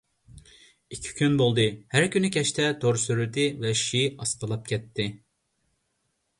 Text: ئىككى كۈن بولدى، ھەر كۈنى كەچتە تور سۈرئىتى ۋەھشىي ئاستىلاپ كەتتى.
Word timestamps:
ئىككى 0.95 1.11
كۈن 1.19 1.35
بولدى، 1.41 1.65
ھەر 1.97 2.07
كۈنى 2.15 2.33
كەچتە 2.37 2.67
تور 2.85 2.99
سۈرئىتى 3.03 3.47
ۋەھشىي 3.67 4.09
ئاستىلاپ 4.11 4.67
كەتتى. 4.75 5.11